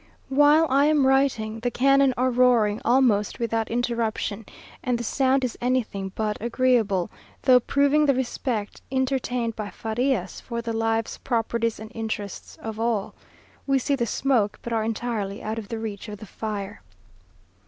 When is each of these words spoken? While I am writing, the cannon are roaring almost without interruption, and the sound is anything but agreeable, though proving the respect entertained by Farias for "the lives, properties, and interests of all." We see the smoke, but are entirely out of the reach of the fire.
While 0.29 0.65
I 0.67 0.85
am 0.85 1.05
writing, 1.05 1.59
the 1.59 1.69
cannon 1.69 2.11
are 2.17 2.31
roaring 2.31 2.81
almost 2.83 3.37
without 3.37 3.69
interruption, 3.69 4.47
and 4.83 4.97
the 4.97 5.03
sound 5.03 5.43
is 5.43 5.55
anything 5.61 6.11
but 6.15 6.39
agreeable, 6.41 7.11
though 7.43 7.59
proving 7.59 8.07
the 8.07 8.15
respect 8.15 8.81
entertained 8.91 9.55
by 9.55 9.69
Farias 9.69 10.41
for 10.43 10.59
"the 10.59 10.73
lives, 10.73 11.19
properties, 11.19 11.79
and 11.79 11.91
interests 11.93 12.57
of 12.63 12.79
all." 12.79 13.13
We 13.67 13.77
see 13.77 13.93
the 13.93 14.07
smoke, 14.07 14.57
but 14.63 14.73
are 14.73 14.83
entirely 14.83 15.43
out 15.43 15.59
of 15.59 15.67
the 15.69 15.77
reach 15.77 16.09
of 16.09 16.17
the 16.17 16.25
fire. 16.25 16.81